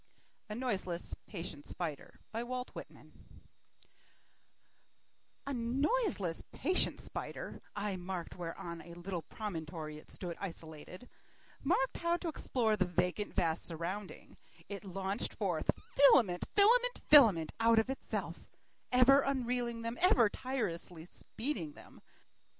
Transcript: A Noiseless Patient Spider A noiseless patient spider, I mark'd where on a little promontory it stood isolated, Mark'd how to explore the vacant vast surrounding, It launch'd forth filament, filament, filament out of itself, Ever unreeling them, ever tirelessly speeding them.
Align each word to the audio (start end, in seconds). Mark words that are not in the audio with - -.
A 0.49 0.55
Noiseless 0.55 1.13
Patient 1.27 1.63
Spider 1.67 2.19
A 2.33 2.47
noiseless 5.53 6.41
patient 6.51 6.99
spider, 6.99 7.61
I 7.75 7.97
mark'd 7.97 8.33
where 8.33 8.57
on 8.57 8.81
a 8.81 8.95
little 8.95 9.21
promontory 9.21 9.99
it 9.99 10.09
stood 10.09 10.37
isolated, 10.39 11.07
Mark'd 11.63 11.97
how 11.97 12.17
to 12.17 12.29
explore 12.29 12.75
the 12.75 12.85
vacant 12.85 13.35
vast 13.35 13.63
surrounding, 13.65 14.37
It 14.67 14.83
launch'd 14.83 15.35
forth 15.37 15.69
filament, 15.95 16.45
filament, 16.55 17.01
filament 17.07 17.53
out 17.59 17.77
of 17.77 17.91
itself, 17.91 18.47
Ever 18.91 19.19
unreeling 19.21 19.83
them, 19.83 19.99
ever 20.01 20.29
tirelessly 20.31 21.05
speeding 21.11 21.73
them. 21.73 22.01